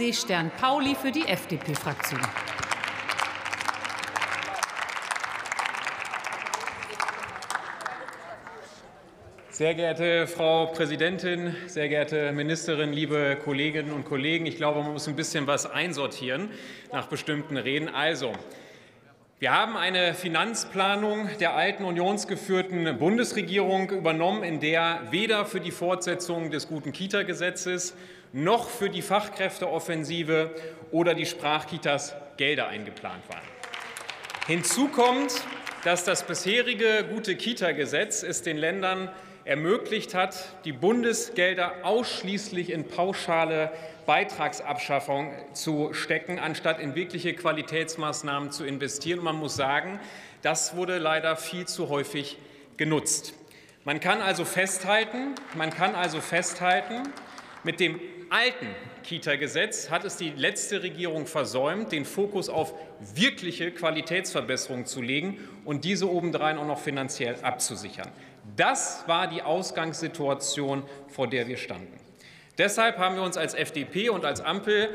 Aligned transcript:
Seestern 0.00 0.50
Pauli 0.58 0.94
für 0.94 1.12
die 1.12 1.26
FDP-Fraktion. 1.26 2.22
Sehr 9.50 9.74
geehrte 9.74 10.26
Frau 10.26 10.68
Präsidentin, 10.68 11.54
sehr 11.66 11.90
geehrte 11.90 12.32
Ministerin, 12.32 12.94
liebe 12.94 13.36
Kolleginnen 13.44 13.92
und 13.92 14.06
Kollegen, 14.06 14.46
ich 14.46 14.56
glaube, 14.56 14.82
man 14.82 14.94
muss 14.94 15.06
ein 15.06 15.16
bisschen 15.16 15.46
was 15.46 15.70
einsortieren 15.70 16.48
nach 16.92 17.08
bestimmten 17.08 17.58
Reden. 17.58 17.90
Also, 17.90 18.32
wir 19.40 19.52
haben 19.52 19.74
eine 19.74 20.12
Finanzplanung 20.12 21.30
der 21.38 21.54
alten 21.54 21.84
unionsgeführten 21.84 22.98
Bundesregierung 22.98 23.88
übernommen, 23.88 24.42
in 24.42 24.60
der 24.60 25.00
weder 25.12 25.46
für 25.46 25.60
die 25.60 25.70
Fortsetzung 25.70 26.50
des 26.50 26.68
guten 26.68 26.92
Kita-Gesetzes 26.92 27.94
noch 28.34 28.68
für 28.68 28.90
die 28.90 29.00
Fachkräfteoffensive 29.00 30.50
oder 30.90 31.14
die 31.14 31.24
Sprachkitas 31.24 32.14
Gelder 32.36 32.68
eingeplant 32.68 33.26
waren. 33.30 33.40
Hinzu 34.46 34.88
kommt, 34.88 35.32
dass 35.84 36.04
das 36.04 36.26
bisherige 36.26 37.06
gute 37.10 37.34
Kita-Gesetz 37.34 38.22
es 38.22 38.42
den 38.42 38.58
Ländern 38.58 39.08
ermöglicht 39.46 40.14
hat, 40.14 40.36
die 40.66 40.72
Bundesgelder 40.72 41.76
ausschließlich 41.82 42.68
in 42.68 42.86
pauschale 42.86 43.72
Beitragsabschaffung 44.10 45.30
zu 45.52 45.92
stecken, 45.92 46.40
anstatt 46.40 46.80
in 46.80 46.96
wirkliche 46.96 47.32
Qualitätsmaßnahmen 47.32 48.50
zu 48.50 48.64
investieren. 48.64 49.22
Man 49.22 49.36
muss 49.36 49.54
sagen, 49.54 50.00
das 50.42 50.74
wurde 50.74 50.98
leider 50.98 51.36
viel 51.36 51.68
zu 51.68 51.88
häufig 51.90 52.36
genutzt. 52.76 53.34
Man 53.84 54.00
kann 54.00 54.20
also 54.20 54.44
festhalten, 54.44 55.36
man 55.54 55.70
kann 55.70 55.94
also 55.94 56.20
festhalten, 56.20 57.04
mit 57.62 57.78
dem 57.78 58.00
alten 58.30 58.66
Kita-Gesetz 59.04 59.90
hat 59.90 60.04
es 60.04 60.16
die 60.16 60.30
letzte 60.30 60.82
Regierung 60.82 61.26
versäumt, 61.26 61.92
den 61.92 62.04
Fokus 62.04 62.48
auf 62.48 62.74
wirkliche 63.14 63.70
Qualitätsverbesserungen 63.70 64.86
zu 64.86 65.02
legen 65.02 65.38
und 65.64 65.84
diese 65.84 66.10
obendrein 66.10 66.58
auch 66.58 66.66
noch 66.66 66.80
finanziell 66.80 67.36
abzusichern. 67.42 68.08
Das 68.56 69.04
war 69.06 69.28
die 69.28 69.42
Ausgangssituation, 69.42 70.82
vor 71.06 71.28
der 71.28 71.46
wir 71.46 71.58
standen. 71.58 72.09
Deshalb 72.60 72.98
haben 72.98 73.16
wir 73.16 73.22
uns 73.22 73.38
als 73.38 73.54
FDP 73.54 74.10
und 74.10 74.26
als 74.26 74.42
Ampel 74.42 74.90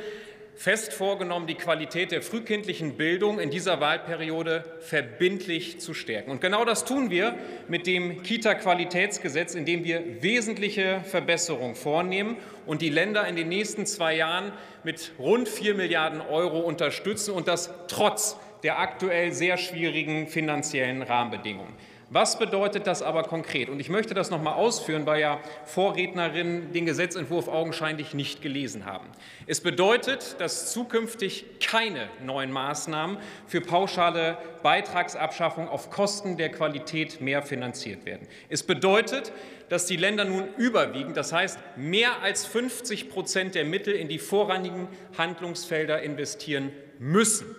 fest 0.53 0.93
vorgenommen, 0.93 1.47
die 1.47 1.55
Qualität 1.55 2.11
der 2.11 2.21
frühkindlichen 2.21 2.95
Bildung 2.95 3.39
in 3.39 3.49
dieser 3.49 3.81
Wahlperiode 3.81 4.63
verbindlich 4.81 5.79
zu 5.79 5.95
stärken. 5.95 6.29
Und 6.29 6.41
genau 6.41 6.63
das 6.63 6.85
tun 6.85 7.09
wir 7.09 7.33
mit 7.67 7.87
dem 7.87 8.21
Kita-Qualitätsgesetz, 8.21 9.55
in 9.55 9.65
dem 9.65 9.83
wir 9.83 10.21
wesentliche 10.21 11.01
Verbesserungen 11.05 11.73
vornehmen 11.73 12.37
und 12.67 12.83
die 12.83 12.89
Länder 12.89 13.27
in 13.27 13.35
den 13.35 13.49
nächsten 13.49 13.87
zwei 13.87 14.15
Jahren 14.15 14.51
mit 14.83 15.13
rund 15.17 15.49
vier 15.49 15.73
Milliarden 15.73 16.21
Euro 16.21 16.59
unterstützen 16.59 17.33
und 17.33 17.47
das 17.47 17.73
trotz 17.87 18.37
der 18.61 18.77
aktuell 18.77 19.31
sehr 19.31 19.57
schwierigen 19.57 20.27
finanziellen 20.27 21.01
Rahmenbedingungen. 21.01 21.73
Was 22.09 22.37
bedeutet 22.37 22.85
das 22.85 23.01
aber 23.01 23.23
konkret? 23.23 23.67
Und 23.67 23.79
ich 23.79 23.89
möchte 23.89 24.13
das 24.13 24.29
noch 24.29 24.41
mal 24.41 24.53
ausführen, 24.53 25.07
weil 25.07 25.21
ja 25.21 25.39
Vorrednerinnen 25.65 26.71
den 26.71 26.85
Gesetzentwurf 26.85 27.47
augenscheinlich 27.47 28.13
nicht 28.13 28.43
gelesen 28.43 28.85
haben. 28.85 29.07
Es 29.47 29.59
bedeutet, 29.59 30.35
dass 30.39 30.71
zukünftig 30.71 31.45
keine 31.59 32.09
neuen 32.23 32.51
Maßnahmen 32.51 33.17
für 33.47 33.59
pauschale 33.59 34.37
Beitragsabschaffung 34.61 35.67
auf 35.67 35.89
Kosten 35.89 36.37
der 36.37 36.49
Qualität 36.49 37.21
mehr 37.21 37.41
finanziert 37.41 38.05
werden. 38.05 38.27
Es 38.49 38.61
bedeutet, 38.61 39.31
dass 39.69 39.87
die 39.87 39.97
Länder 39.97 40.25
nun 40.25 40.47
überwiegend, 40.57 41.17
das 41.17 41.33
heißt 41.33 41.57
mehr 41.75 42.21
als 42.21 42.45
50 42.45 43.09
Prozent 43.09 43.55
der 43.55 43.65
Mittel 43.65 43.95
in 43.95 44.09
die 44.09 44.19
vorrangigen 44.19 44.87
Handlungsfelder 45.17 46.03
investieren 46.03 46.71
müssen. 46.99 47.55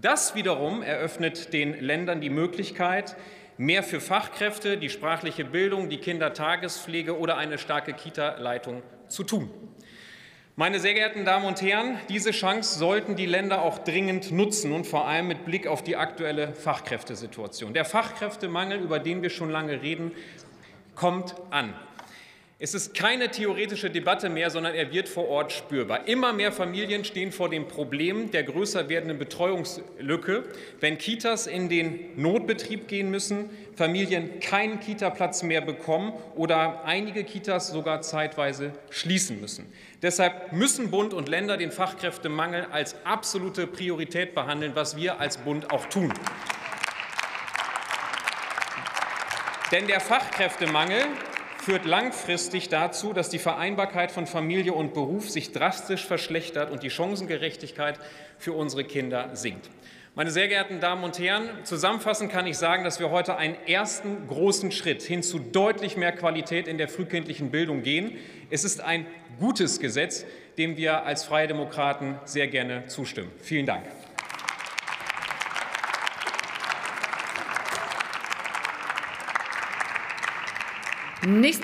Das 0.00 0.36
wiederum 0.36 0.82
eröffnet 0.82 1.52
den 1.52 1.80
Ländern 1.80 2.20
die 2.20 2.30
Möglichkeit, 2.30 3.16
mehr 3.60 3.82
für 3.82 4.00
Fachkräfte, 4.00 4.78
die 4.78 4.88
sprachliche 4.88 5.44
Bildung, 5.44 5.90
die 5.90 5.98
Kindertagespflege 5.98 7.18
oder 7.18 7.36
eine 7.36 7.58
starke 7.58 7.92
Kita-Leitung 7.92 8.82
zu 9.08 9.22
tun. 9.22 9.50
Meine 10.56 10.80
sehr 10.80 10.94
geehrten 10.94 11.26
Damen 11.26 11.44
und 11.44 11.60
Herren, 11.60 11.98
diese 12.08 12.30
Chance 12.30 12.78
sollten 12.78 13.16
die 13.16 13.26
Länder 13.26 13.60
auch 13.60 13.78
dringend 13.78 14.32
nutzen 14.32 14.72
und 14.72 14.86
vor 14.86 15.06
allem 15.06 15.28
mit 15.28 15.44
Blick 15.44 15.66
auf 15.66 15.84
die 15.84 15.96
aktuelle 15.96 16.54
Fachkräftesituation. 16.54 17.74
Der 17.74 17.84
Fachkräftemangel, 17.84 18.80
über 18.80 18.98
den 18.98 19.20
wir 19.20 19.28
schon 19.28 19.50
lange 19.50 19.82
reden, 19.82 20.12
kommt 20.94 21.34
an. 21.50 21.74
Es 22.62 22.74
ist 22.74 22.92
keine 22.92 23.30
theoretische 23.30 23.88
Debatte 23.88 24.28
mehr, 24.28 24.50
sondern 24.50 24.74
er 24.74 24.92
wird 24.92 25.08
vor 25.08 25.26
Ort 25.28 25.50
spürbar. 25.50 26.06
Immer 26.06 26.34
mehr 26.34 26.52
Familien 26.52 27.06
stehen 27.06 27.32
vor 27.32 27.48
dem 27.48 27.66
Problem 27.66 28.30
der 28.32 28.42
größer 28.42 28.90
werdenden 28.90 29.18
Betreuungslücke, 29.18 30.44
wenn 30.78 30.98
Kitas 30.98 31.46
in 31.46 31.70
den 31.70 32.20
Notbetrieb 32.20 32.86
gehen 32.86 33.10
müssen, 33.10 33.48
Familien 33.76 34.40
keinen 34.40 34.78
Kitaplatz 34.78 35.42
mehr 35.42 35.62
bekommen 35.62 36.12
oder 36.36 36.84
einige 36.84 37.24
Kitas 37.24 37.68
sogar 37.68 38.02
zeitweise 38.02 38.74
schließen 38.90 39.40
müssen. 39.40 39.72
Deshalb 40.02 40.52
müssen 40.52 40.90
Bund 40.90 41.14
und 41.14 41.30
Länder 41.30 41.56
den 41.56 41.72
Fachkräftemangel 41.72 42.66
als 42.70 42.94
absolute 43.04 43.66
Priorität 43.66 44.34
behandeln, 44.34 44.72
was 44.74 44.98
wir 44.98 45.18
als 45.18 45.38
Bund 45.38 45.72
auch 45.72 45.86
tun. 45.86 46.12
Denn 49.72 49.86
der 49.86 50.00
Fachkräftemangel 50.00 51.06
führt 51.62 51.84
langfristig 51.84 52.68
dazu, 52.68 53.12
dass 53.12 53.28
die 53.28 53.38
Vereinbarkeit 53.38 54.10
von 54.10 54.26
Familie 54.26 54.72
und 54.72 54.94
Beruf 54.94 55.28
sich 55.28 55.52
drastisch 55.52 56.06
verschlechtert 56.06 56.70
und 56.70 56.82
die 56.82 56.90
Chancengerechtigkeit 56.90 57.98
für 58.38 58.52
unsere 58.52 58.84
Kinder 58.84 59.30
sinkt. 59.34 59.70
Meine 60.16 60.32
sehr 60.32 60.48
geehrten 60.48 60.80
Damen 60.80 61.04
und 61.04 61.18
Herren, 61.18 61.48
zusammenfassend 61.62 62.32
kann 62.32 62.46
ich 62.46 62.58
sagen, 62.58 62.82
dass 62.82 62.98
wir 62.98 63.10
heute 63.10 63.36
einen 63.36 63.54
ersten 63.66 64.26
großen 64.26 64.72
Schritt 64.72 65.02
hin 65.02 65.22
zu 65.22 65.38
deutlich 65.38 65.96
mehr 65.96 66.12
Qualität 66.12 66.66
in 66.66 66.78
der 66.78 66.88
frühkindlichen 66.88 67.50
Bildung 67.50 67.82
gehen. 67.82 68.16
Es 68.50 68.64
ist 68.64 68.80
ein 68.80 69.06
gutes 69.38 69.78
Gesetz, 69.78 70.24
dem 70.58 70.76
wir 70.76 71.04
als 71.04 71.24
Freie 71.24 71.46
Demokraten 71.46 72.18
sehr 72.24 72.48
gerne 72.48 72.86
zustimmen. 72.88 73.30
Vielen 73.40 73.66
Dank. 73.66 73.84
Nächste 81.26 81.58